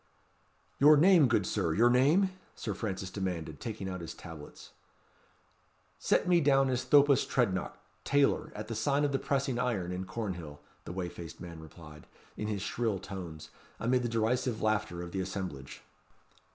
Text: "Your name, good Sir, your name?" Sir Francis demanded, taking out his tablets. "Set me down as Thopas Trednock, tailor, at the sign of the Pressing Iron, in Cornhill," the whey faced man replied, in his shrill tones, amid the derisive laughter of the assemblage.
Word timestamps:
"Your 0.79 0.97
name, 0.97 1.27
good 1.27 1.45
Sir, 1.45 1.75
your 1.75 1.91
name?" 1.91 2.31
Sir 2.55 2.73
Francis 2.73 3.11
demanded, 3.11 3.59
taking 3.59 3.87
out 3.87 4.01
his 4.01 4.15
tablets. 4.15 4.71
"Set 5.99 6.27
me 6.27 6.41
down 6.41 6.71
as 6.71 6.83
Thopas 6.83 7.23
Trednock, 7.23 7.77
tailor, 8.03 8.51
at 8.55 8.67
the 8.67 8.73
sign 8.73 9.05
of 9.05 9.11
the 9.11 9.19
Pressing 9.19 9.59
Iron, 9.59 9.91
in 9.91 10.05
Cornhill," 10.05 10.59
the 10.85 10.91
whey 10.91 11.07
faced 11.07 11.39
man 11.39 11.59
replied, 11.59 12.07
in 12.35 12.47
his 12.47 12.63
shrill 12.63 12.97
tones, 12.97 13.51
amid 13.79 14.01
the 14.01 14.09
derisive 14.09 14.59
laughter 14.59 15.03
of 15.03 15.11
the 15.11 15.21
assemblage. 15.21 15.83